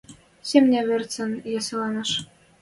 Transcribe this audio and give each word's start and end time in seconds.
Семня 0.49 0.81
верцӹн 0.87 1.31
ясыланаш 1.59 2.11